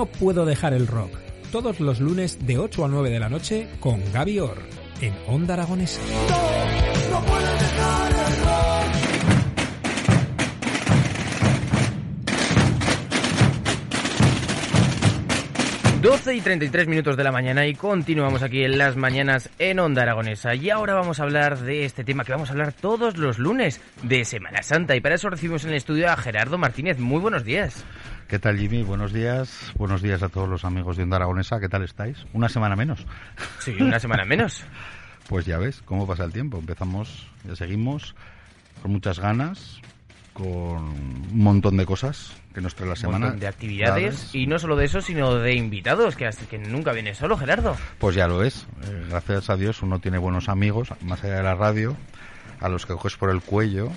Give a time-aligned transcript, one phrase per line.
[0.00, 1.10] No puedo dejar el rock.
[1.52, 4.62] Todos los lunes de 8 a 9 de la noche con Gaby Orr
[5.02, 6.00] en Onda Aragonesa.
[16.00, 20.00] 12 y 33 minutos de la mañana y continuamos aquí en las mañanas en Onda
[20.00, 20.54] Aragonesa.
[20.54, 23.82] Y ahora vamos a hablar de este tema que vamos a hablar todos los lunes
[24.02, 24.96] de Semana Santa.
[24.96, 26.98] Y para eso recibimos en el estudio a Gerardo Martínez.
[26.98, 27.84] Muy buenos días.
[28.30, 28.84] ¿Qué tal, Jimmy?
[28.84, 29.72] Buenos días.
[29.74, 31.58] Buenos días a todos los amigos de Onda Aragonesa.
[31.58, 32.16] ¿Qué tal estáis?
[32.32, 33.04] Una semana menos.
[33.58, 34.62] Sí, una semana menos.
[35.28, 36.58] pues ya ves cómo pasa el tiempo.
[36.58, 38.14] Empezamos, ya seguimos
[38.82, 39.80] con muchas ganas,
[40.32, 43.32] con un montón de cosas que nos trae la semana.
[43.32, 47.36] de actividades y no solo de eso, sino de invitados, que, que nunca viene solo,
[47.36, 47.76] Gerardo.
[47.98, 48.68] Pues ya lo es.
[48.84, 51.96] Eh, gracias a Dios uno tiene buenos amigos, más allá de la radio,
[52.60, 53.90] a los que coges por el cuello.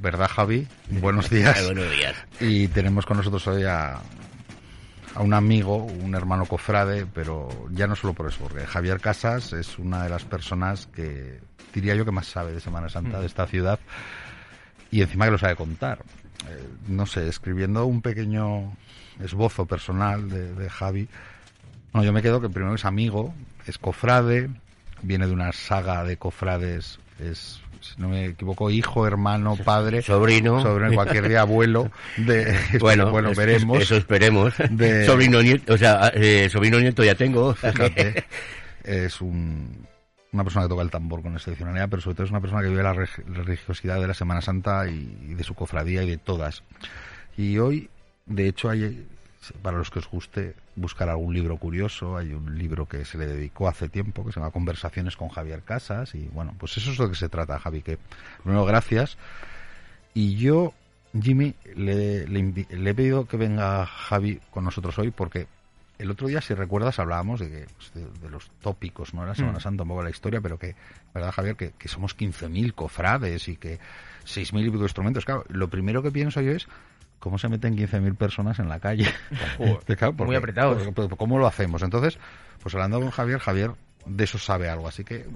[0.00, 0.66] ¿Verdad, Javi?
[0.90, 1.64] Buenos días.
[1.64, 2.14] Buenos días.
[2.40, 4.00] Y tenemos con nosotros hoy a,
[5.14, 9.52] a un amigo, un hermano cofrade, pero ya no solo por eso, porque Javier Casas
[9.52, 11.40] es una de las personas que
[11.74, 13.78] diría yo que más sabe de Semana Santa de esta ciudad
[14.90, 16.00] y encima que lo sabe contar.
[16.48, 18.72] Eh, no sé, escribiendo un pequeño
[19.20, 21.08] esbozo personal de, Javi,
[21.92, 23.34] no, yo me quedo que primero es amigo,
[23.66, 24.50] es cofrade,
[25.02, 30.60] viene de una saga de cofrades, es si no me equivoco, hijo, hermano, padre, sobrino,
[30.62, 33.80] sobre cualquier día abuelo de bueno, bueno veremos.
[33.80, 34.54] Eso esperemos.
[35.06, 37.54] sobrino nieto, o sea, eh, sobrino nieto ya tengo.
[38.84, 39.86] es un
[40.32, 42.68] una persona que toca el tambor con excepcionalidad, pero sobre todo es una persona que
[42.68, 46.62] vive la, religiosidad de la Semana Santa y, de su cofradía y de todas.
[47.36, 47.88] Y hoy,
[48.26, 49.06] de hecho, hay,
[49.62, 53.26] para los que os guste buscar algún libro curioso, hay un libro que se le
[53.26, 56.98] dedicó hace tiempo, que se llama Conversaciones con Javier Casas, y bueno, pues eso es
[56.98, 57.98] lo que se trata, Javi, que
[58.42, 59.18] primero gracias.
[60.14, 60.72] Y yo,
[61.20, 65.46] Jimmy, le, le he pedido que venga Javi con nosotros hoy porque
[65.98, 69.34] el otro día, si recuerdas, hablábamos de, que, pues, de, los tópicos, ¿no?
[69.34, 69.60] Semana mm.
[69.60, 70.76] Santa, un poco la historia, pero que,
[71.12, 71.56] ¿verdad, Javier?
[71.56, 73.80] Que, que somos 15.000 cofrades y que
[74.24, 75.24] 6.000 y pico instrumentos.
[75.24, 76.68] Claro, lo primero que pienso yo es
[77.18, 79.06] cómo se meten 15.000 personas en la calle.
[80.16, 80.82] Muy apretados.
[81.16, 81.82] ¿Cómo lo hacemos?
[81.82, 82.18] Entonces,
[82.62, 83.70] pues hablando con Javier, Javier
[84.06, 85.26] de eso sabe algo, así que...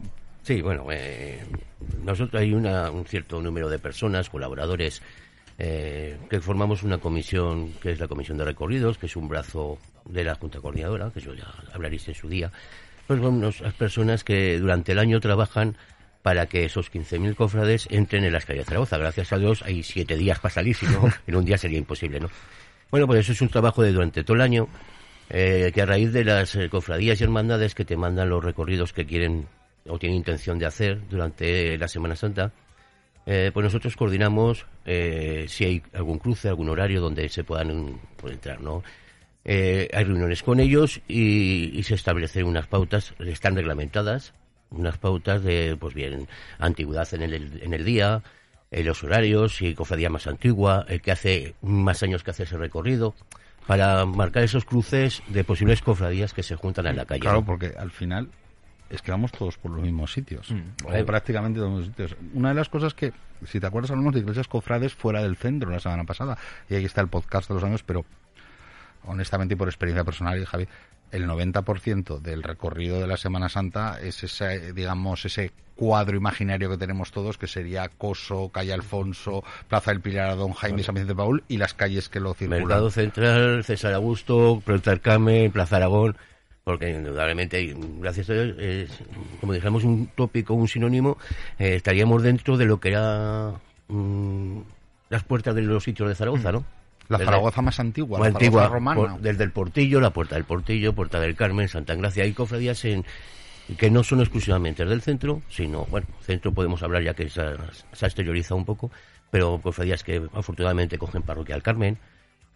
[0.42, 1.44] Sí, bueno, eh,
[2.03, 5.00] nosotros hay una, un cierto número de personas, colaboradores,
[5.59, 9.78] eh, que formamos una comisión que es la Comisión de Recorridos, que es un brazo
[10.04, 12.50] de la Junta Coordinadora, que yo ya hablaréis en su día,
[13.06, 15.76] pues las personas que durante el año trabajan
[16.22, 18.99] para que esos 15.000 cofrades entren en las calles de Zaragoza.
[18.99, 22.21] Gracias a Dios hay siete días para salir, si no, en un día sería imposible,
[22.21, 22.31] ¿no?
[22.91, 24.69] Bueno, pues eso es un trabajo de durante todo el año,
[25.31, 28.93] eh, que a raíz de las eh, cofradías y hermandades que te mandan los recorridos
[28.93, 29.47] que quieren
[29.88, 32.53] o tienen intención de hacer durante la Semana Santa,
[33.27, 38.60] eh, pues nosotros coordinamos si hay algún cruce, algún horario donde se puedan pues, entrar,
[38.60, 38.83] ¿no?
[39.44, 44.34] Eh, hay reuniones con ellos y, se establecen unas pautas, están reglamentadas,
[44.72, 46.28] unas pautas de, pues bien,
[46.59, 48.22] antigüedad en el, en el día,
[48.71, 52.56] eh, los horarios, y cofradía más antigua, el que hace más años que hace ese
[52.56, 53.15] recorrido,
[53.66, 57.21] para marcar esos cruces de posibles cofradías que se juntan en la calle.
[57.21, 58.28] Claro, porque al final
[58.91, 62.16] es que vamos todos por los mismos sitios, mm, prácticamente todos los sitios.
[62.34, 63.12] Una de las cosas que,
[63.47, 66.37] si te acuerdas, hablamos de iglesias cofrades fuera del centro la semana pasada,
[66.69, 68.04] y ahí está el podcast de los años, pero
[69.04, 70.69] honestamente y por experiencia personal, Javi,
[71.12, 76.78] el 90% del recorrido de la Semana Santa es ese, digamos, ese cuadro imaginario que
[76.78, 81.44] tenemos todos, que sería Coso, Calle Alfonso, Plaza del Pilar, Don Jaime, San Vicente Paul
[81.48, 82.62] y las calles que lo circulan.
[82.62, 86.16] Mercado Central, César Augusto, Plaza Carmen, Plaza Aragón,
[86.64, 88.91] porque indudablemente, gracias a Dios,
[89.41, 91.18] como dijéramos un tópico, un sinónimo,
[91.58, 93.53] eh, estaríamos dentro de lo que era
[93.88, 94.60] mm,
[95.10, 96.65] las puertas de los sitios de Zaragoza, ¿no?
[97.18, 99.18] La Zaragoza más antigua, la antigua, romana.
[99.20, 102.24] desde el Portillo, la Puerta del Portillo, Puerta del Carmen, Santa Engracia.
[102.24, 103.04] Hay cofradías en,
[103.76, 108.06] que no son exclusivamente del centro, sino, bueno, centro podemos hablar ya que se, ha
[108.06, 108.91] exteriorizado un poco,
[109.30, 111.98] pero cofradías que afortunadamente cogen Parroquia del Carmen,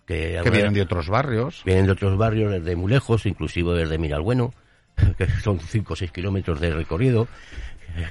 [0.07, 1.63] que, vienen de otros barrios.
[1.65, 4.55] Vienen de otros barrios, desde muy lejos, inclusive desde Miralbueno,
[5.19, 7.29] que son 5 o 6 kilómetros de recorrido,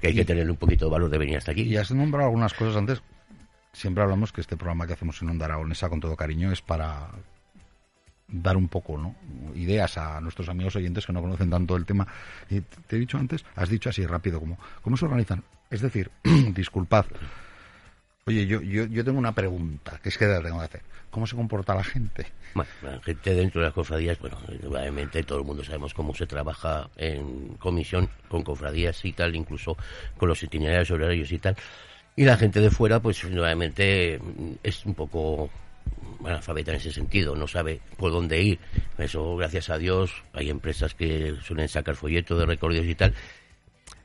[0.01, 1.63] que hay que tener un poquito de valor de venir hasta aquí.
[1.63, 3.01] Y has nombrado algunas cosas antes
[3.75, 7.09] siempre hablamos que este programa que hacemos en Onda Aragonesa con todo cariño es para
[8.27, 9.15] dar un poco ¿no?
[9.53, 12.07] ideas a nuestros amigos oyentes que no conocen tanto el tema.
[12.49, 15.43] Y te he dicho antes, has dicho así rápido, como ¿cómo se organizan?
[15.69, 16.09] Es decir,
[16.53, 17.05] disculpad,
[18.25, 20.81] oye, yo, yo, yo tengo una pregunta, que es que la tengo que hacer.
[21.09, 22.27] ¿Cómo se comporta la gente?
[22.55, 24.37] Bueno, la gente dentro de las cofradías, bueno,
[24.67, 29.77] obviamente todo el mundo sabemos cómo se trabaja en comisión con cofradías y tal, incluso
[30.17, 31.55] con los itinerarios horarios y tal.
[32.15, 34.19] Y la gente de fuera, pues nuevamente
[34.63, 35.49] es un poco
[36.23, 38.59] analfabeta en ese sentido, no sabe por dónde ir.
[38.97, 43.13] Eso, gracias a Dios, hay empresas que suelen sacar folletos de recorridos y tal.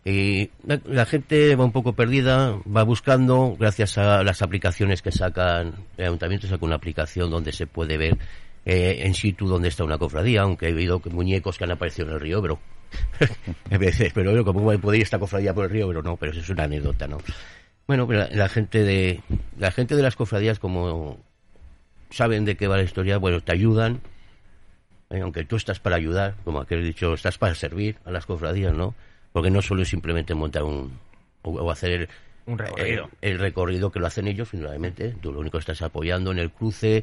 [0.04, 5.74] Y la, gente va un poco perdida, va buscando, gracias a las aplicaciones que sacan,
[5.98, 8.16] el ayuntamiento saca una aplicación donde se puede ver
[8.64, 12.14] eh, en situ dónde está una cofradía, aunque he habido muñecos que han aparecido en
[12.14, 12.58] el río, pero
[13.70, 13.78] a
[14.14, 16.64] pero como puede ir esta cofradía por el río, pero no, pero eso es una
[16.64, 17.18] anécdota, ¿no?
[17.90, 19.20] Bueno, la, la, gente de
[19.58, 21.19] la gente de las cofradías como
[22.10, 24.00] saben de qué va la historia, bueno, te ayudan,
[25.10, 28.72] eh, aunque tú estás para ayudar, como aquel dicho, estás para servir a las cofradías,
[28.72, 28.94] ¿no?
[29.32, 31.00] Porque no solo es simplemente montar un
[31.42, 32.08] o, o hacer el,
[32.46, 33.10] un recorrido.
[33.22, 36.38] El, el, recorrido que lo hacen ellos, finalmente, tú lo único que estás apoyando en
[36.38, 37.02] el cruce,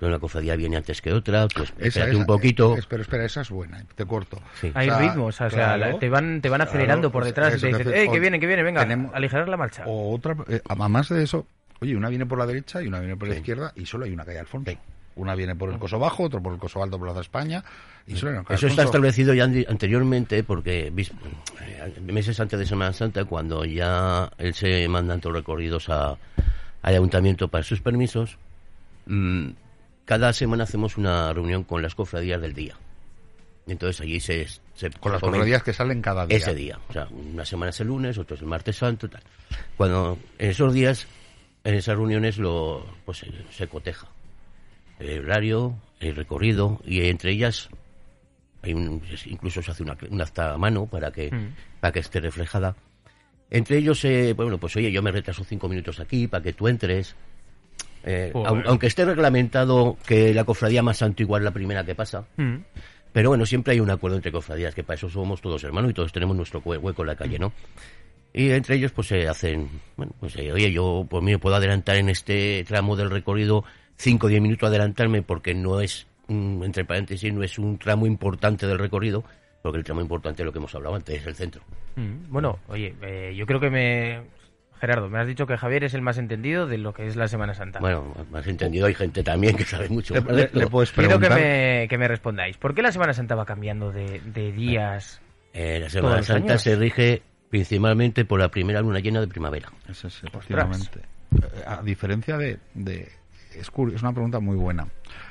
[0.00, 2.76] una cofradía viene antes que otra, pues esa, espérate un poquito.
[2.76, 4.40] Es, pero espera, esa es buena, te corto.
[4.60, 4.72] Sí.
[4.74, 7.56] Hay o sea, ritmos, o sea, claro, te van te van acelerando claro, por detrás
[7.56, 8.82] y te dicen, ¡eh, que viene, que viene, venga!
[8.82, 9.84] Tenemos, aligerar la marcha.
[9.86, 11.46] O otra, eh, además de eso,
[11.80, 14.12] oye, una viene por la derecha y una viene por la izquierda y solo hay
[14.12, 14.72] una calle al fondo.
[15.14, 17.62] Una viene por el coso bajo, otro por el coso alto, por la de España.
[18.06, 22.64] Y solo hay una calle Eso está establecido ya anteriormente, porque eh, meses antes de
[22.66, 26.16] Semana Santa, cuando ya él se mandan todos recorridos a,
[26.82, 28.38] al ayuntamiento para sus permisos,
[29.04, 29.48] mmm,
[30.04, 32.76] cada semana hacemos una reunión con las cofradías del día.
[33.66, 34.46] Entonces allí se...
[34.74, 36.36] se con las cofradías que salen cada día.
[36.36, 36.78] Ese día.
[36.88, 39.22] O sea, una semana es el lunes, otra es el martes santo, tal.
[39.76, 41.06] Cuando en esos días,
[41.64, 44.08] en esas reuniones, lo pues se, se coteja.
[44.98, 47.68] El horario, el recorrido, y entre ellas
[48.62, 51.54] hay un, incluso se hace una, una acta a mano para que, mm.
[51.80, 52.76] para que esté reflejada.
[53.50, 56.68] Entre ellos, eh, bueno, pues oye, yo me retraso cinco minutos aquí para que tú
[56.68, 57.14] entres.
[58.04, 62.56] Eh, aunque esté reglamentado que la cofradía más antigua es la primera que pasa, mm.
[63.12, 65.94] pero bueno, siempre hay un acuerdo entre cofradías, que para eso somos todos hermanos y
[65.94, 67.52] todos tenemos nuestro hueco en la calle, ¿no?
[68.34, 71.54] Y entre ellos pues se hacen, bueno, pues eh, oye, yo por mí me puedo
[71.54, 73.64] adelantar en este tramo del recorrido
[73.96, 78.06] 5 o 10 minutos adelantarme porque no es, mm, entre paréntesis, no es un tramo
[78.06, 79.22] importante del recorrido,
[79.62, 81.62] porque el tramo importante es lo que hemos hablado antes, es el centro.
[81.96, 84.22] Mm, bueno, oye, eh, yo creo que me,
[84.82, 87.28] Gerardo, me has dicho que Javier es el más entendido de lo que es la
[87.28, 87.78] Semana Santa.
[87.78, 90.12] Bueno, más entendido hay gente también que sabe mucho.
[90.12, 92.56] Le, le, le puedes Quiero que me, que me, respondáis.
[92.56, 95.20] ¿Por qué la Semana Santa va cambiando de, de días?
[95.52, 96.62] Eh, la Semana Santa años?
[96.62, 99.70] se rige principalmente por la primera luna llena de primavera.
[99.88, 100.98] Eso es, efectivamente.
[101.64, 102.58] A diferencia de...
[102.74, 103.08] de
[103.54, 104.88] es, es una pregunta muy buena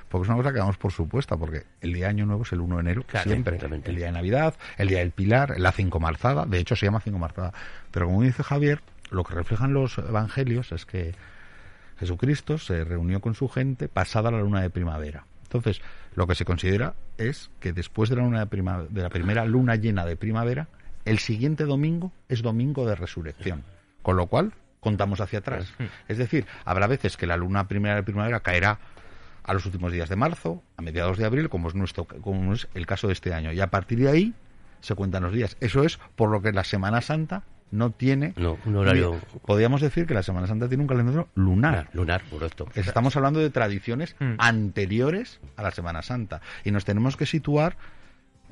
[0.08, 2.52] porque es una cosa que damos por supuesta, porque el día de Año Nuevo es
[2.52, 3.58] el 1 de enero, claro, siempre.
[3.86, 7.00] El día de Navidad, el día del Pilar, la Cinco Marzada, de hecho se llama
[7.00, 7.54] Cinco Marzada.
[7.92, 8.82] Pero como dice Javier,
[9.12, 11.14] lo que reflejan los evangelios es que
[12.00, 15.26] Jesucristo se reunió con su gente pasada la luna de primavera.
[15.44, 15.82] Entonces,
[16.16, 19.46] lo que se considera es que después de la, luna de, prima, de la primera
[19.46, 20.68] luna llena de primavera,
[21.06, 23.64] el siguiente domingo es domingo de resurrección.
[24.02, 25.74] Con lo cual, contamos hacia atrás.
[26.08, 28.80] Es decir, habrá veces que la luna primera de primavera caerá
[29.44, 32.68] a los últimos días de marzo, a mediados de abril, como es, nuestro, como es
[32.74, 33.52] el caso de este año.
[33.52, 34.34] Y a partir de ahí
[34.80, 35.58] se cuentan los días.
[35.60, 39.20] Eso es por lo que la Semana Santa no tiene no, un horario.
[39.46, 41.90] Podríamos decir que la Semana Santa tiene un calendario lunar.
[41.94, 42.68] Lunar, correcto.
[42.76, 44.34] Estamos hablando de tradiciones mm.
[44.38, 46.42] anteriores a la Semana Santa.
[46.64, 47.78] Y nos tenemos que situar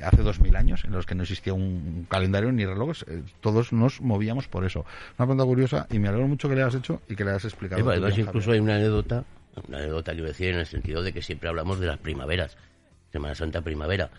[0.02, 3.74] hace dos mil años, en los que no existía un calendario ni relojes, eh, todos
[3.74, 4.86] nos movíamos por eso.
[5.18, 7.46] Una pregunta curiosa y me alegro mucho que le hayas hecho y que le hayas
[7.46, 7.90] explicado.
[7.90, 9.26] Además, incluso hay una anécdota
[9.68, 12.58] una anécdota quiero decir en el sentido de que siempre hablamos de las primaveras,
[13.12, 14.10] Semana Santa, primavera.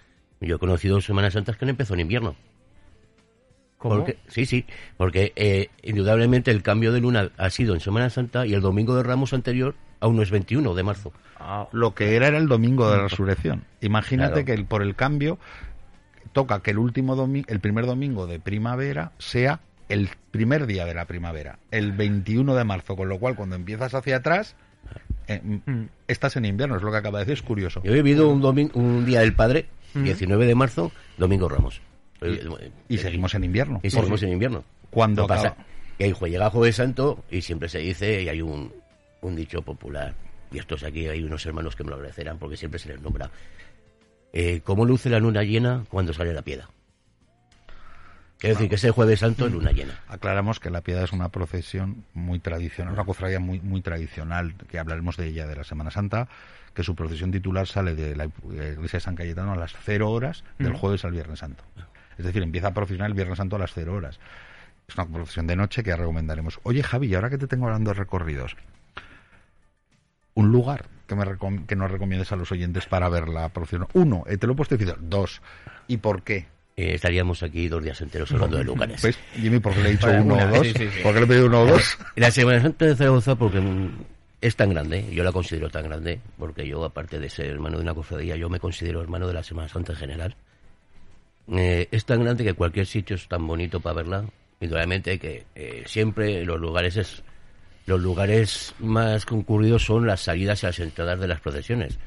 [0.40, 2.34] Yo he conocido Semanas Santas que no empezó en invierno.
[3.80, 3.96] ¿Cómo?
[3.96, 4.66] Porque, sí, sí,
[4.98, 8.94] porque eh, indudablemente el cambio de luna ha sido en Semana Santa y el domingo
[8.94, 11.14] de Ramos anterior aún no es 21 de marzo.
[11.38, 11.66] Ah.
[11.72, 13.64] Lo que era era el domingo de la resurrección.
[13.80, 14.44] Imagínate claro.
[14.44, 15.38] que el, por el cambio
[16.34, 20.92] toca que el último domingo, el primer domingo de primavera sea el primer día de
[20.92, 24.56] la primavera, el 21 de marzo, con lo cual cuando empiezas hacia atrás
[25.26, 25.84] eh, mm.
[26.06, 27.80] estás en invierno, es lo que acaba de decir, es curioso.
[27.82, 30.04] Yo he vivido un, domingo, un día del padre, mm.
[30.04, 31.80] 19 de marzo, domingo Ramos.
[32.22, 33.80] Y, y seguimos en invierno.
[33.82, 34.64] Y seguimos en invierno.
[34.90, 35.56] Cuando pasa
[35.98, 38.72] que hijo llega Jueves Santo y siempre se dice, y hay un,
[39.20, 40.14] un dicho popular,
[40.50, 43.30] y estos aquí hay unos hermanos que me lo agradecerán porque siempre se les nombra.
[44.32, 46.68] Eh, ¿Cómo luce la luna llena cuando sale la piedra?
[48.40, 50.00] Es decir, que ese jueves santo es luna llena.
[50.08, 54.78] Aclaramos que la piedad es una procesión muy tradicional, una cofradía muy, muy tradicional, que
[54.78, 56.26] hablaremos de ella de la Semana Santa,
[56.72, 60.44] que su procesión titular sale de la iglesia de San Cayetano a las cero horas
[60.58, 61.64] del jueves al Viernes Santo.
[62.18, 64.18] Es decir, empieza a procesionar el Viernes Santo a las cero horas.
[64.88, 66.58] Es una procesión de noche que ya recomendaremos.
[66.64, 68.56] Oye, Javi, ahora que te tengo hablando de recorridos,
[70.34, 71.24] un lugar que, me
[71.66, 73.88] que nos recomiendes a los oyentes para ver la procesión.
[73.94, 74.98] Uno, eh, te lo he puesto difícil.
[75.00, 75.40] Dos,
[75.86, 76.46] ¿y por qué?
[76.76, 79.02] Eh, estaríamos aquí dos días enteros hablando de lugares.
[79.02, 79.18] ¿Ves?
[79.34, 80.68] Jimmy, ¿por qué le he dicho uno o dos?
[81.02, 81.98] ¿Por qué le he pedido uno o dos?
[82.16, 83.60] La Semana Santa de Zaragoza, porque
[84.40, 87.82] es tan grande, yo la considero tan grande, porque yo, aparte de ser hermano de
[87.82, 90.36] una cofradía, yo me considero hermano de la Semana Santa en general.
[91.50, 94.24] Eh, es tan grande que cualquier sitio es tan bonito para verla.
[94.60, 97.22] Indudablemente que eh, siempre los lugares es,
[97.86, 101.98] los lugares más concurridos son las salidas y las entradas de las procesiones.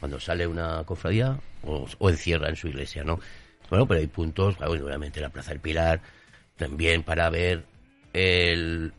[0.00, 3.20] Cuando sale una cofradía o, o encierra en su iglesia, ¿no?
[3.68, 6.00] Bueno, pero hay puntos, obviamente la Plaza del Pilar,
[6.56, 7.64] también para ver
[8.12, 8.92] el,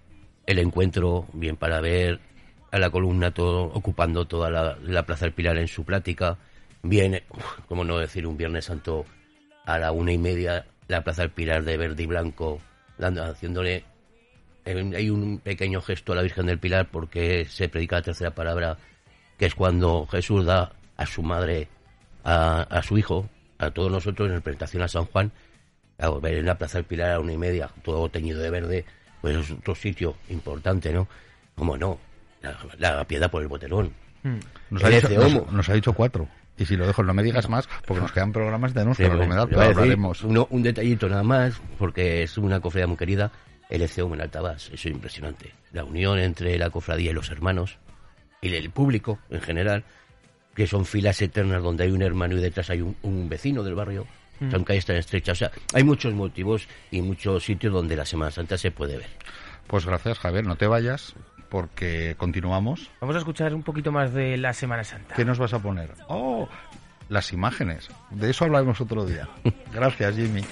[0.46, 2.20] el encuentro, bien para ver
[2.72, 6.38] a la columna todo, ocupando toda la, Plaza del Pilar en su plática,
[6.81, 7.22] bien,
[7.67, 9.05] como no decir, un Viernes Santo
[9.65, 12.60] a la una y media, la Plaza del Pilar de verde y blanco,
[12.98, 13.86] dando, haciéndole
[14.65, 18.77] hay un pequeño gesto a la Virgen del Pilar porque se predica la tercera palabra,
[19.38, 21.68] que es cuando Jesús da a su madre,
[22.24, 23.27] a, a su hijo,
[23.58, 25.32] a todos nosotros en presentación a San Juan,
[25.98, 28.86] a ver en la Plaza del Pilar a una y media, todo teñido de verde,
[29.22, 31.08] pues es otro sitio importante, ¿no?
[31.56, 32.00] Como no,
[32.77, 33.94] la, piedad por el botelón.
[34.24, 34.39] Hmm.
[34.70, 36.27] Nos, ha dicho, nos, ha dicho, cuatro.
[36.62, 39.50] Y si lo dejo, no me digas más, porque nos quedan programas de nuestra recomendar,
[39.50, 40.22] pero hablaremos.
[40.22, 43.32] un detallito nada más, porque es una cofradía muy querida,
[43.68, 45.53] el ECEUM en Altabás, eso es impresionante.
[45.72, 47.80] La unión entre la cofradía y los hermanos,
[48.41, 49.86] y el público en general,
[50.53, 54.06] que son filas eternas donde hay un hermano y detrás hay un, vecino del barrio,
[54.39, 54.51] mm.
[54.51, 55.38] son calles tan estrechas.
[55.38, 59.10] O sea, hay muchos motivos y muchos sitios donde la Semana Santa se puede ver.
[59.65, 60.46] Pues gracias, Javier.
[60.46, 61.15] No te vayas
[61.51, 62.89] porque continuamos.
[63.01, 65.13] Vamos a escuchar un poquito más de la Semana Santa.
[65.15, 65.93] ¿Qué nos vas a poner?
[66.08, 66.48] Oh,
[67.10, 67.89] las imágenes.
[68.10, 69.27] De eso hablaremos otro día.
[69.74, 70.43] Gracias, Jimmy.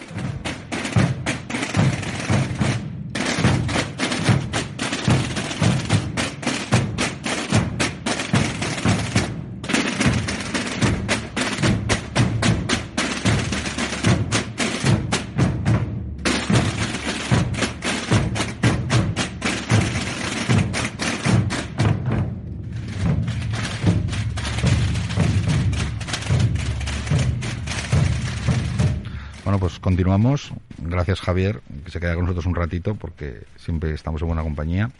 [29.81, 30.51] Continuamos.
[30.77, 34.91] Gracias, Javier, que se queda con nosotros un ratito porque siempre estamos en buena compañía.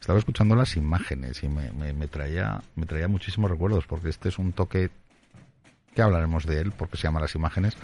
[0.00, 4.38] Estaba escuchando las imágenes y me, me, traía, me traía muchísimos recuerdos porque este es
[4.38, 4.90] un toque
[5.94, 7.76] que hablaremos de él porque se llama Las Imágenes.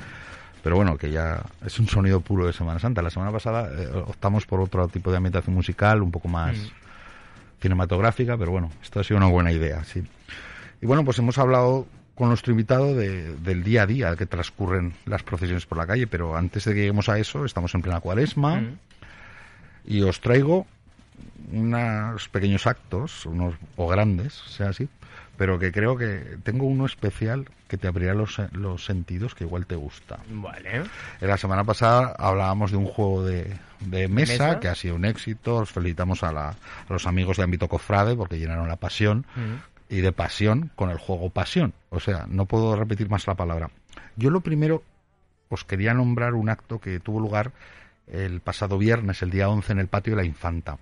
[0.63, 3.03] Pero bueno, que ya es un sonido puro de Semana Santa.
[3.03, 7.61] La semana pasada eh, optamos por otro tipo de ambientación musical, un poco más mm.
[7.61, 10.03] cinematográfica, pero bueno, esto ha sido una buena idea, sí.
[10.81, 15.23] Y bueno, pues hemos hablado con nuestro invitado del día a día que transcurren las
[15.23, 18.61] procesiones por la calle, pero antes de que lleguemos a eso, estamos en plena cuaresma
[18.61, 18.79] mm.
[19.87, 20.67] y os traigo
[21.53, 24.89] unos pequeños actos, unos o grandes, sea así,
[25.37, 29.67] pero que creo que tengo uno especial que te abrirá los, los sentidos que igual
[29.67, 30.21] te gusta.
[30.29, 30.83] Vale.
[31.21, 35.05] En la semana pasada hablábamos de un juego de, de mesa, que ha sido un
[35.05, 35.57] éxito.
[35.57, 36.57] Os felicitamos a, la, a,
[36.89, 39.27] los amigos de Ámbito Cofrade porque llenaron la pasión.
[39.35, 41.75] Mm y de pasión con el juego pasión.
[41.91, 43.71] O sea, no puedo repetir más la palabra.
[44.17, 44.83] Yo lo primero
[45.49, 47.53] os quería nombrar un acto que tuvo lugar
[48.07, 50.79] el pasado viernes, el día 11, en el patio de la Infanta.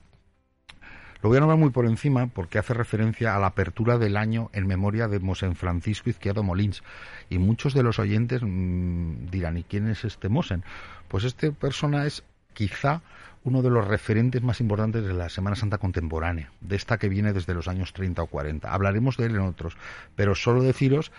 [1.23, 4.51] Lo voy a nombrar muy por encima porque hace referencia a la apertura del año
[4.53, 6.83] en memoria de Mosén Francisco Izquierdo Molins.
[7.31, 10.65] Y muchos de los oyentes mm, dirán, ¿y quién es este Mosén?
[11.07, 13.03] Pues este persona es quizá
[13.45, 17.33] uno de los referentes más importantes de la Semana Santa contemporánea, de esta que viene
[17.33, 18.73] desde los años 30 o 40.
[18.73, 19.77] Hablaremos de él en otros,
[20.15, 21.13] pero solo deciros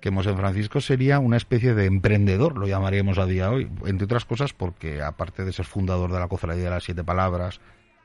[0.00, 4.04] que Mosén Francisco sería una especie de emprendedor, lo llamaríamos a día de hoy, entre
[4.04, 7.60] otras cosas porque aparte de ser fundador de la Cofradía de las Siete Palabras,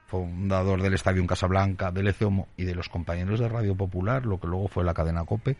[0.06, 4.40] fundador del Estadio en Casablanca, del ECEOMO y de los compañeros de Radio Popular, lo
[4.40, 5.58] que luego fue la cadena COPE,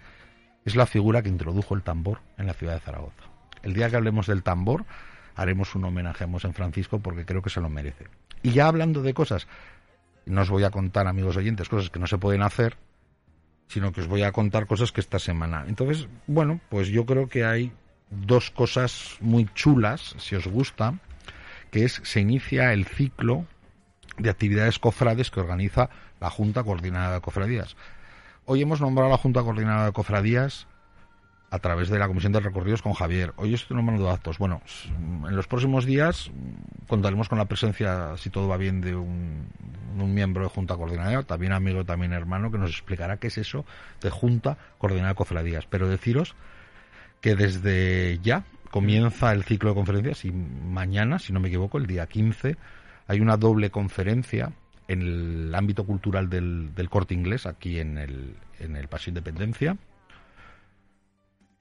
[0.66, 3.24] es la figura que introdujo el tambor en la ciudad de Zaragoza.
[3.62, 4.86] El día que hablemos del tambor,
[5.40, 8.08] haremos un homenaje a Mosén Francisco porque creo que se lo merece.
[8.44, 9.48] Y ya hablando de cosas,
[10.26, 12.76] no os voy a contar, amigos oyentes, cosas que no se pueden hacer,
[13.68, 15.64] sino que os voy a contar cosas que esta semana.
[15.68, 17.72] Entonces, bueno, pues yo creo que hay
[18.10, 20.96] dos cosas muy chulas, si os gusta,
[21.72, 23.46] que es se inicia el ciclo
[24.18, 27.78] de actividades cofrades que organiza la Junta Coordinada de Cofradías.
[28.44, 30.68] Hoy hemos nombrado a la Junta Coordinada de Cofradías
[31.52, 33.34] a través de la Comisión de Recorridos con Javier.
[33.38, 34.38] Hoy estoy nombrando actos.
[34.38, 34.62] Bueno,
[35.28, 36.32] en los próximos días
[36.88, 39.48] contaremos con la presencia, si todo va bien, de un,
[39.96, 43.66] miembro de Junta Coordinadora, también amigo, también hermano, que nos explicará qué es eso
[44.02, 45.66] de Junta Coordinadora de Cofradías.
[45.66, 46.36] Pero deciros
[47.20, 51.88] que desde ya comienza el ciclo de conferencias y mañana, si no me equivoco, el
[51.88, 52.56] día 15,
[53.08, 54.54] hay una doble conferencia
[54.88, 59.78] en el ámbito cultural del, corte inglés, aquí en el, en el Independencia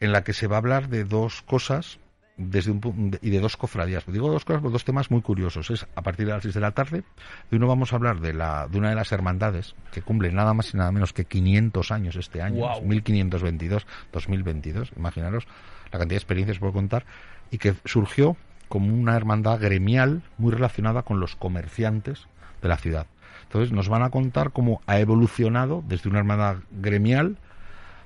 [0.00, 1.98] en la que se va a hablar de dos cosas
[2.36, 4.06] desde un, y de dos cofradías.
[4.06, 5.70] Digo dos cosas, dos temas muy curiosos.
[5.70, 7.02] Es a partir de las 6 de la tarde.
[7.50, 10.54] De uno vamos a hablar de, la, de una de las hermandades que cumple nada
[10.54, 14.92] más y nada menos que 500 años este año, 1522, 2022.
[14.96, 15.46] Imaginaros
[15.90, 17.04] la cantidad de experiencias por contar
[17.50, 18.36] y que surgió
[18.68, 22.28] como una hermandad gremial muy relacionada con los comerciantes
[22.62, 23.06] de la ciudad.
[23.44, 27.38] Entonces nos van a contar cómo ha evolucionado desde una hermandad gremial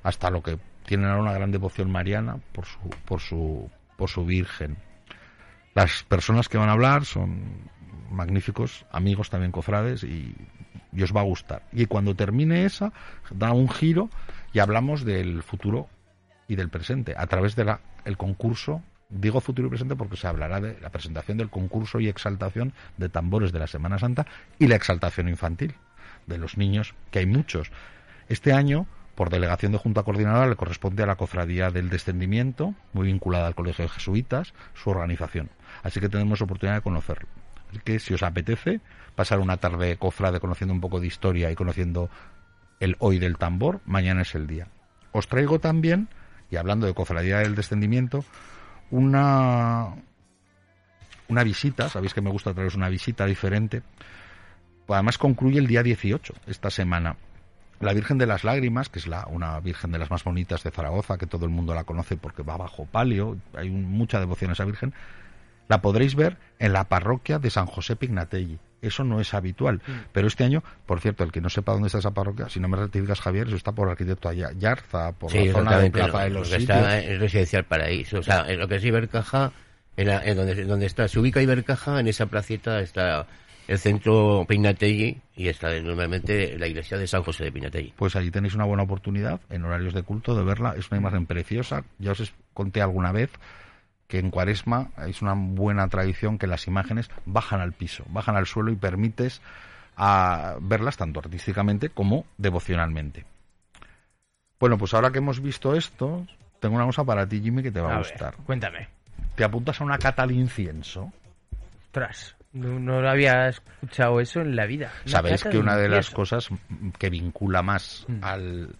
[0.01, 4.25] hasta lo que tienen ahora una gran devoción mariana por su, por su, por su
[4.25, 4.77] Virgen.
[5.73, 7.69] Las personas que van a hablar son
[8.11, 10.35] magníficos amigos también cofrades y,
[11.01, 11.63] os va a gustar.
[11.71, 12.93] Y cuando termine esa,
[13.31, 14.09] da un giro
[14.53, 15.89] y hablamos del futuro
[16.47, 17.75] y del presente a través del
[18.05, 18.83] el concurso.
[19.09, 23.09] Digo futuro y presente porque se hablará de la presentación del concurso y exaltación de
[23.09, 24.25] tambores de la Semana Santa
[24.59, 25.75] y la exaltación infantil
[26.27, 27.71] de los niños, que hay muchos.
[28.27, 33.07] Este año por delegación de Junta Coordinadora le corresponde a la Cofradía del Descendimiento, muy
[33.07, 35.49] vinculada al Colegio de Jesuitas, su organización.
[35.83, 37.29] Así que tenemos oportunidad de conocerlo.
[37.69, 38.81] Así que si os apetece
[39.15, 42.09] pasar una tarde cofrade conociendo un poco de historia y conociendo
[42.79, 44.67] el hoy del tambor, mañana es el día.
[45.11, 46.09] Os traigo también,
[46.49, 48.25] y hablando de Cofradía del Descendimiento,
[48.89, 49.93] una,
[51.27, 53.83] una visita, sabéis que me gusta traeros una visita diferente.
[54.87, 57.15] Además concluye el día 18, esta semana
[57.79, 60.71] la Virgen de las Lágrimas, que es la, una Virgen de las más bonitas de
[60.71, 64.53] Zaragoza, que todo el mundo la conoce porque va bajo palio, hay mucha devoción a
[64.53, 64.93] esa Virgen,
[65.67, 68.59] la podréis ver en la parroquia de San José Pignatelli.
[68.81, 69.81] Eso no es habitual.
[69.87, 69.91] Mm.
[70.11, 72.67] Pero este año, por cierto, el que no sepa dónde está esa parroquia, si no
[72.67, 76.23] me rectificas, Javier, eso está por el arquitecto allá, Yarza, por la zona de Plaza
[76.23, 78.19] de los Está en Residencial Paraíso.
[78.19, 79.53] O sea, en lo que es Ibercaja,
[79.95, 83.25] en, donde, donde está, se ubica Ibercaja, en esa placita está
[83.67, 87.93] el centro Pinategui y está normalmente la iglesia de San José de Pinategui.
[87.95, 90.75] Pues allí tenéis una buena oportunidad en horarios de culto de verla.
[90.77, 91.83] Es una imagen preciosa.
[91.99, 93.31] Ya os conté alguna vez
[94.07, 98.45] que en Cuaresma es una buena tradición que las imágenes bajan al piso, bajan al
[98.45, 99.41] suelo y permites
[99.95, 103.25] a verlas tanto artísticamente como devocionalmente.
[104.59, 106.25] Bueno, pues ahora que hemos visto esto,
[106.59, 108.35] tengo una cosa para ti, Jimmy, que te va a, gustar.
[108.45, 108.87] cuéntame.
[109.35, 111.11] ¿Te apuntas a una cata de incienso?
[111.91, 112.35] Tras.
[112.53, 114.91] No, lo había escuchado eso en la vida.
[115.05, 116.49] Sabéis que una de las cosas
[116.99, 118.23] que vincula más mm.
[118.23, 118.75] al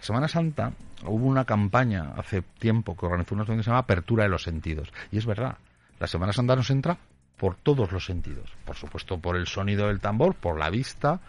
[0.00, 0.72] Semana Santa
[1.04, 4.92] hubo una campaña hace tiempo que organizó una que se llama Apertura de los Sentidos.
[5.12, 5.56] Y es verdad,
[6.00, 6.98] la Semana Santa nos entra
[7.36, 8.50] por todos los sentidos.
[8.64, 11.20] Por supuesto, por el sonido del tambor, por la vista,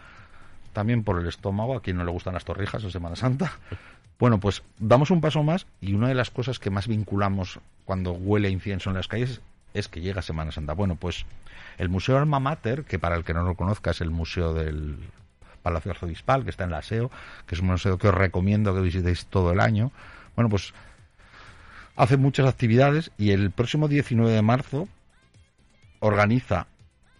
[0.72, 3.52] también por el estómago, a quien no le gustan las torrijas en Semana Santa.
[4.18, 8.12] Bueno, pues damos un paso más y una de las cosas que más vinculamos cuando
[8.12, 9.40] huele incienso en las calles
[9.74, 10.74] es que llega Semana Santa.
[10.74, 11.24] Bueno, pues
[11.78, 14.98] el Museo Alma Mater, que para el que no lo conozca es el museo del
[15.62, 17.10] Palacio Arzobispal, que está en la SEO,
[17.46, 19.92] que es un museo que os recomiendo que visitéis todo el año.
[20.34, 20.74] Bueno, pues
[21.96, 24.88] hace muchas actividades y el próximo 19 de marzo
[26.00, 26.66] organiza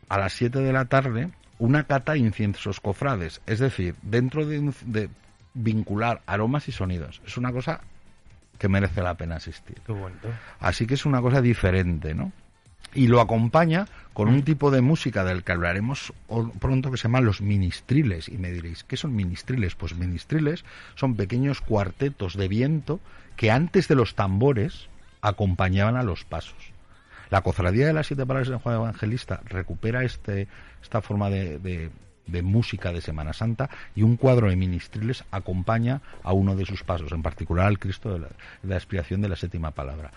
[0.09, 4.73] a las 7 de la tarde una cata de inciensos cofrades, es decir, dentro de,
[4.85, 5.09] de
[5.55, 7.23] vincular aromas y sonidos.
[7.25, 7.81] Es una cosa
[8.59, 9.81] que merece la pena asistir.
[9.87, 9.95] Qué.
[10.61, 12.33] Así que es una cosa diferente, ¿no?
[12.95, 16.13] Y lo acompaña con un tipo de música del que hablaremos
[16.61, 18.29] pronto que se llama los ministriles.
[18.29, 19.75] Y me diréis, ¿qué son ministriles?
[19.75, 23.01] Pues ministriles son pequeños cuartetos de viento
[23.37, 24.89] que antes de los tambores
[25.23, 26.73] acompañaban a los pasos.
[27.31, 30.49] La cofradía de las siete palabras de Juan Evangelista recupera este,
[30.83, 31.91] esta forma de,
[32.43, 37.11] música de Semana Santa y un cuadro de ministriles acompaña a uno de sus pasos,
[37.13, 40.11] en particular al Cristo de la, de la expiación de la séptima palabra.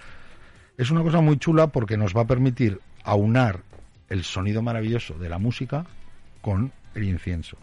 [0.77, 3.61] Es una cosa muy chula porque nos va a permitir aunar
[4.09, 5.85] el sonido maravilloso de la música
[6.41, 7.57] con el incienso.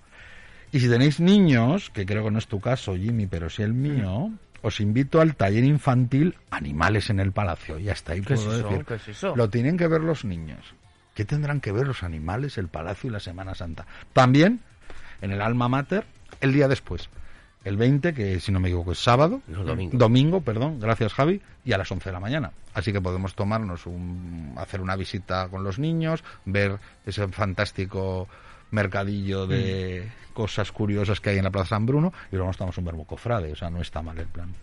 [0.73, 3.75] Y si tenéis niños, que creo que no es tu caso, Jimmy, pero sí el
[3.75, 4.31] mío,
[4.63, 7.79] os invito al taller infantil Animales en el Palacio.
[7.79, 9.29] Y hasta ahí puedo decir.
[9.37, 10.75] Lo tienen que ver los niños.
[11.15, 13.87] ¿Qué tendrán que ver los animales, el palacio y la Semana Santa?
[14.15, 14.61] También
[15.21, 16.07] en el Alma Mater
[16.41, 17.11] el día después
[17.65, 19.97] el 20, que si no me equivoco es sábado, domingo.
[19.97, 22.51] domingo, perdón, gracias Javi, y a las 11 de la mañana.
[22.75, 28.29] Así que podemos tomarnos un, hacer una visita con los niños, ver ese fantástico
[28.71, 30.33] mercadillo de mm.
[30.35, 33.05] cosas curiosas que hay en la Plaza San Bruno y luego nos tomamos un verbo
[33.05, 34.55] cofrade, o sea, no está mal el plan.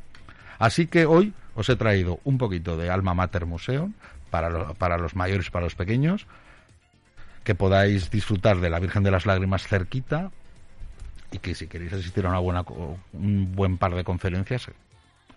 [0.58, 3.94] Así que hoy os he traído un poquito de Alma Mater Museum
[4.30, 6.26] para, lo- para los mayores y para los pequeños,
[7.44, 10.32] que podáis disfrutar de la Virgen de las Lágrimas cerquita
[11.32, 12.64] y que si queréis asistir a una buena,
[13.14, 14.68] un buen par de conferencias,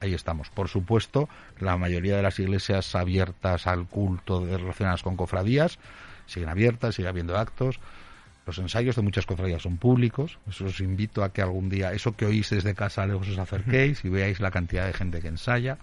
[0.01, 0.49] ahí estamos.
[0.51, 1.29] Por supuesto,
[1.61, 5.79] la mayoría de las iglesias abiertas al culto de- relacionadas con cofradías
[6.27, 7.79] siguen abiertas, sigue habiendo actos.
[8.47, 10.39] Los ensayos de muchas cofradías son públicos.
[10.49, 14.05] Eso os invito a que algún día, eso que oís desde casa, lejos os acerquéis
[14.05, 15.79] y veáis la cantidad de gente que ensaya.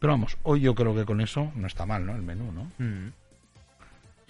[0.00, 2.16] Pero vamos, hoy yo creo que con eso no está mal, ¿no?
[2.16, 2.64] El menú, ¿no?
[2.84, 3.12] Mm.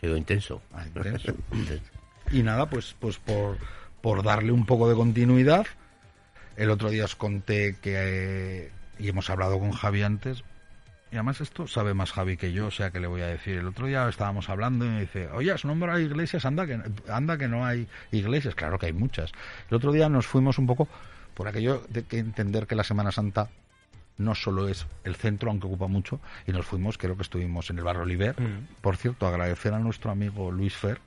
[0.01, 0.61] Sido intenso.
[0.75, 1.33] Ah, intenso.
[1.53, 1.91] Intenso.
[2.33, 3.57] Y nada, pues, pues por,
[4.01, 5.67] por darle un poco de continuidad,
[6.57, 10.45] el otro día os conté que, eh, y hemos hablado con Javi antes,
[11.13, 13.57] y además esto sabe más Javi que yo, o sea que le voy a decir.
[13.57, 16.45] El otro día estábamos hablando y me dice, oye, ¿has nombrado iglesias?
[16.45, 18.55] Anda que, anda que no hay iglesias.
[18.55, 19.33] Claro que hay muchas.
[19.71, 20.89] El otro día nos fuimos un poco
[21.35, 23.49] por aquello de que entender que la Semana Santa
[24.19, 27.79] no solo es el centro, aunque ocupa mucho, y nos fuimos, creo que estuvimos en
[27.79, 28.41] el barrio Oliver.
[28.41, 28.69] Mm.
[28.81, 31.01] Por cierto, agradecer a nuestro amigo Luis Fer,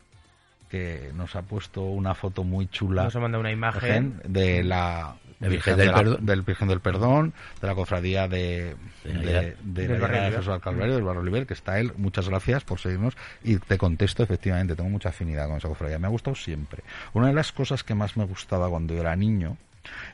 [0.73, 4.19] que nos ha puesto una foto muy chula Nos ha mandado una imagen.
[4.27, 6.25] de la Virgen de del la- Perdón.
[6.25, 10.21] del Virgen del Perdón, de la cofradía de, De de, de Del la barrio de
[10.25, 10.31] Oliver.
[10.39, 11.91] Jesús al Calvario, del barrio Oliver, que está él.
[11.97, 15.99] Muchas gracias por seguirnos y te contesto, efectivamente, tengo mucha afinidad con esa cofradía.
[15.99, 16.81] Me ha gustado siempre.
[17.13, 19.57] Una de las cosas que más me gustaba cuando yo era niño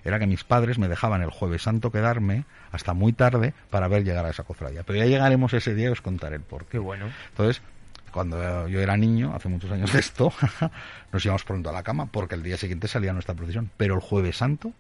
[0.04, 2.44] era que mis padres me dejaban el jueves santo quedarme
[2.74, 4.84] hasta muy tarde para ver llegar a esa cofradía.
[4.84, 6.72] Pero ya llegaremos ese día y os contaré el porqué.
[6.72, 7.06] Qué bueno.
[7.30, 7.62] Entonces,
[8.12, 10.32] cuando yo era niño, hace muchos años de esto,
[11.12, 13.70] nos íbamos pronto a la cama porque el día siguiente salía nuestra procesión.
[13.78, 14.74] Pero el jueves santo,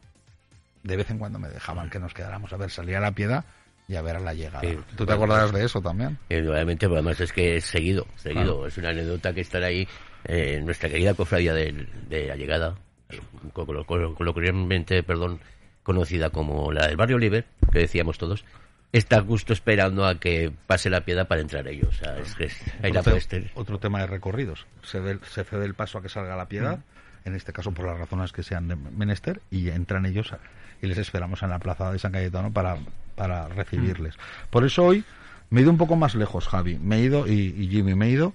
[0.83, 3.45] de vez en cuando me dejaban que nos quedáramos a ver, salía la piedad
[3.87, 4.61] y a ver a la llegada.
[4.61, 6.17] Sí, ¿Tú te acordarás de eso también?
[6.29, 8.67] Eh, obviamente, pues además es que es seguido, seguido.
[8.67, 9.87] Es una anécdota que estará ahí
[10.25, 12.75] eh, en nuestra querida cofradía del- de, la llegada,
[13.09, 13.19] eh,
[13.53, 15.39] colo- colo- coloquialmente, perdón,
[15.81, 18.45] conocida como la del barrio Oliver, que decíamos todos,
[18.91, 21.89] está justo esperando a que pase la piedad para entrar ellos.
[21.89, 22.49] O sea, es que
[22.84, 24.65] ahí la otro, puedes te- otro tema de recorridos.
[24.84, 26.80] Se, ve- se cede el paso a que salga la piedad,
[27.25, 30.39] en este caso por las razones que sean de menester, y entran ellos a-
[30.82, 32.78] y les esperamos en la plaza de San Cayetano para,
[33.15, 34.15] para recibirles.
[34.49, 35.04] Por eso hoy
[35.49, 36.78] me he ido un poco más lejos, Javi.
[36.80, 38.34] Me he ido, y, y Jimmy, me he ido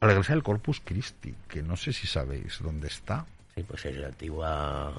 [0.00, 3.26] a la iglesia del Corpus Christi, que no sé si sabéis dónde está.
[3.54, 4.92] Sí, pues es la antigua,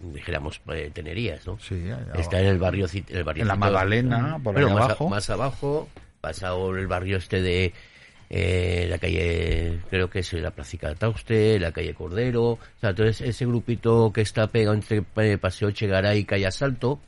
[0.00, 1.58] dijéramos, eh, tenerías, ¿no?
[1.60, 1.82] Sí,
[2.16, 5.08] Está en el barrio, el barrio En la Magdalena, por bueno, más, a- abajo.
[5.08, 5.88] más abajo,
[6.20, 7.72] pasado el barrio este de
[8.30, 13.20] eh, la calle, creo que es la Plaza Tauste, la calle Cordero, o sea, entonces
[13.20, 16.98] ese grupito que está pegado entre eh, Paseo Chegaray y Calle Asalto,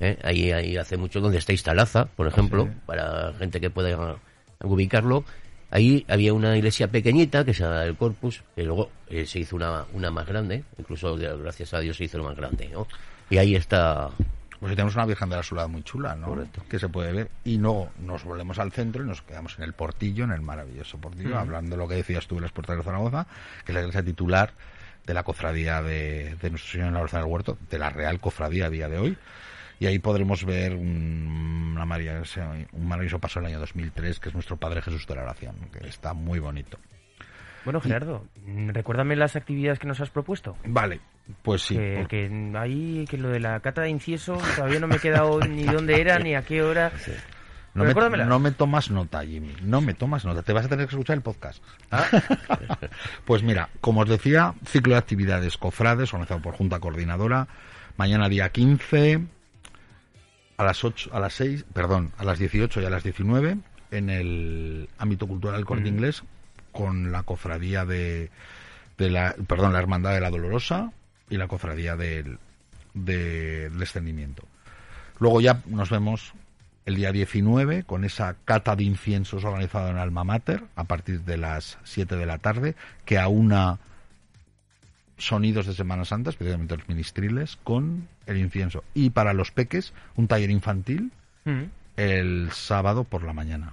[0.00, 2.70] eh, ahí, ahí hace mucho donde está Iztalaza, por ejemplo, Sí.
[2.86, 4.16] para gente que pueda
[4.62, 5.24] ubicarlo.
[5.70, 9.56] Ahí había una iglesia pequeñita que se llama el Corpus, que luego eh, se hizo
[9.56, 12.86] una, una más grande, incluso gracias a Dios se hizo una más grande, ¿no?
[13.30, 14.10] Y ahí está
[14.60, 16.28] Pues tenemos una Virgen de la Soledad muy chula, ¿no?
[16.28, 16.62] Correcto.
[16.68, 17.30] Que se puede ver.
[17.44, 20.98] Y luego nos volvemos al centro y nos quedamos en el portillo, en el maravilloso
[20.98, 23.26] portillo, hablando de lo que decías tú de las puertas de Zaragoza,
[23.64, 24.52] que es la iglesia titular
[25.04, 28.18] de la cofradía de, de Nuestro Señor en la Oración del Huerto, de la Real
[28.18, 29.16] Cofradía a día de hoy.
[29.78, 32.22] Y ahí podremos ver un, una María,
[32.72, 35.86] un maravilloso paso del año 2003, que es nuestro Padre Jesús de la Oración, que
[35.86, 36.78] está muy bonito.
[37.64, 38.24] Bueno, Gerardo,
[38.68, 40.56] recuérdame las actividades que nos has propuesto.
[40.64, 41.00] Vale,
[41.42, 41.74] pues sí.
[41.76, 45.00] que, por- que ahí, que lo de la cata de incienso, todavía no me he
[45.00, 46.92] quedado ni dónde era, ni a qué hora.
[47.74, 47.92] No me,
[48.24, 49.52] no me tomas nota, Jimmy.
[49.62, 50.42] No me tomas nota.
[50.42, 51.62] Te vas a tener que escuchar el podcast.
[53.24, 57.48] pues mira, como os decía, ciclo de actividades cofrades organizado por Junta Coordinadora.
[57.96, 59.20] Mañana día 15
[60.56, 63.58] a las 8, a las 6, perdón, a las 18 y a las 19
[63.90, 66.22] en el ámbito cultural del Corte Inglés
[66.72, 68.30] con la cofradía de,
[68.98, 70.92] de la, perdón, la Hermandad de la Dolorosa
[71.30, 72.38] y la cofradía del,
[72.94, 74.46] del descendimiento.
[75.18, 76.32] Luego ya nos vemos
[76.84, 81.36] el día 19 con esa cata de inciensos organizada en Alma Mater a partir de
[81.36, 83.78] las 7 de la tarde que aúna
[85.18, 88.84] sonidos de Semana Santa, especialmente los ministriles, con el incienso.
[88.94, 91.10] Y para los peques, un taller infantil
[91.44, 91.62] Mm.
[91.96, 93.72] el sábado por la mañana.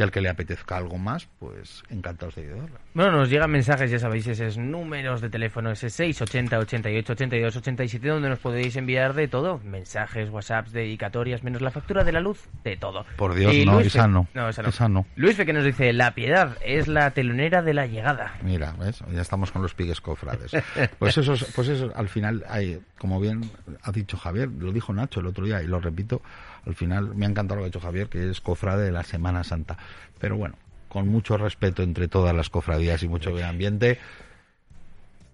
[0.00, 2.80] Y al que le apetezca algo más, pues encantados de ayudarla.
[2.94, 8.08] Bueno, nos llegan mensajes, ya sabéis, esos números de teléfono, ese 680 88 82 87,
[8.08, 9.58] donde nos podéis enviar de todo.
[9.62, 13.04] Mensajes, WhatsApps, dedicatorias, menos la factura de la luz, de todo.
[13.18, 14.26] Por Dios, Y no, Luis esa Fe- no.
[14.32, 14.68] No, esa no.
[14.70, 15.06] Esa no.
[15.16, 18.32] Luis Fe que nos dice, la piedad es la telonera de la llegada.
[18.42, 19.04] Mira, ¿ves?
[19.12, 20.52] Ya estamos con los pigues cofrades.
[20.98, 23.50] Pues eso, es- pues eso al final, hay, como bien
[23.82, 26.22] ha dicho Javier, lo dijo Nacho el otro día y lo repito,
[26.66, 29.02] al final me ha encantado lo que ha dicho Javier, que es cofrade de la
[29.02, 29.76] Semana Santa.
[30.18, 30.56] Pero bueno,
[30.88, 33.98] con mucho respeto entre todas las cofradías y mucho buen ambiente,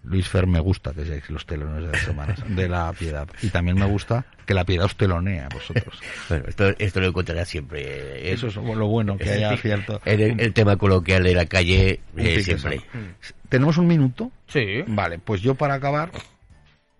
[0.04, 3.26] Luis Fer me gusta que seáis los telones de las semanas de la piedad.
[3.42, 5.98] Y también me gusta que la piedad os telonee a vosotros.
[6.28, 7.82] Bueno, esto, esto lo encontrará siempre.
[7.82, 10.00] eh, Eso es lo bueno, que haya cierto...
[10.04, 12.82] En el, el tema coloquial de la calle, eh, siempre.
[13.48, 14.30] ¿Tenemos un minuto?
[14.46, 14.84] Sí.
[14.86, 16.12] Vale, pues yo para acabar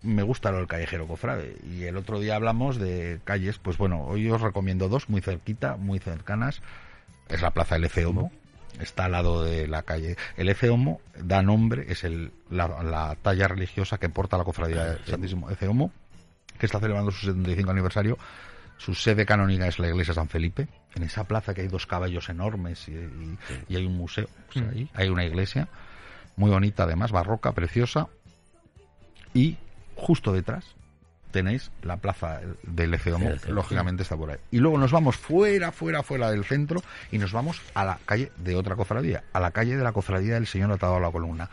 [0.07, 4.03] me gusta lo del callejero cofrade y el otro día hablamos de calles, pues bueno,
[4.05, 6.61] hoy os recomiendo dos muy cerquita, muy cercanas.
[7.29, 8.31] Es la plaza del Efe Homo,
[8.79, 10.15] está al lado de la calle.
[10.37, 14.85] El Efe Homo da nombre, es el, la, la talla religiosa que porta la cofradía
[14.85, 15.91] del Santísimo Efe Homo,
[16.57, 18.17] que está celebrando su 75 aniversario.
[18.77, 20.67] Su sede canónica es la iglesia San Felipe.
[20.95, 23.37] En esa plaza que hay dos caballos enormes y, y-
[23.69, 24.69] y hay un museo, Mm.
[24.71, 25.67] ahí hay una iglesia
[26.35, 28.07] muy bonita además, barroca, preciosa.
[29.33, 29.57] Y
[29.97, 30.75] justo detrás
[31.31, 34.37] tenéis la plaza del Eceomo, lógicamente está por ahí.
[34.51, 36.81] Y luego nos vamos fuera, fuera, fuera del centro
[37.11, 40.35] y nos vamos a la calle de otra cofradía, a la calle de la cofradía
[40.35, 41.49] del Señor atado a la columna,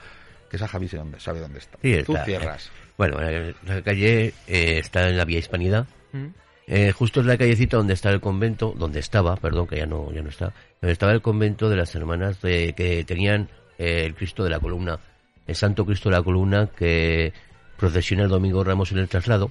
[0.48, 1.78] que esa Javi sé dónde, sabe dónde está.
[1.82, 2.70] Sí, Tú cierras.
[2.96, 5.86] Bueno, la, la calle eh, está en la vía Hispanidad.
[6.12, 6.26] Mm.
[6.66, 10.10] Eh, justo es la callecita donde está el convento, donde estaba, perdón, que ya no,
[10.12, 14.14] ya no está, donde estaba el convento de las hermanas de, que tenían eh, el
[14.14, 14.98] Cristo de la columna,
[15.46, 17.34] el Santo Cristo de la columna que
[17.84, 19.50] procesiona el domingo Ramos en el traslado,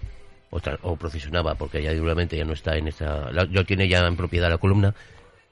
[0.50, 3.88] o, tra- o procesionaba, porque ya seguramente ya no está en esa, la, lo tiene
[3.88, 4.94] ya en propiedad la columna,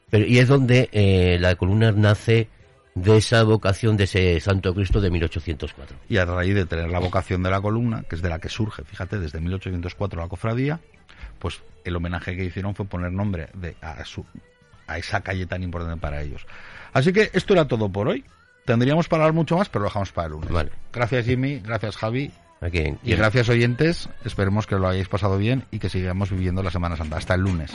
[0.09, 2.49] pero, y es donde eh, la columna nace
[2.95, 5.95] de esa vocación de ese Santo Cristo de 1804.
[6.09, 8.49] Y a raíz de tener la vocación de la columna, que es de la que
[8.49, 10.79] surge, fíjate, desde 1804 la cofradía,
[11.39, 14.25] pues el homenaje que hicieron fue poner nombre de, a, su,
[14.87, 16.45] a esa calle tan importante para ellos.
[16.93, 18.25] Así que esto era todo por hoy.
[18.65, 20.49] Tendríamos para hablar mucho más, pero lo dejamos para el lunes.
[20.51, 20.69] Vale.
[20.91, 22.31] Gracias Jimmy, gracias Javi
[22.61, 24.07] Aquí y gracias oyentes.
[24.23, 27.17] Esperemos que lo hayáis pasado bien y que sigamos viviendo la Semana Santa.
[27.17, 27.71] Hasta el lunes.